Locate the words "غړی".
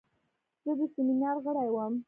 1.45-1.69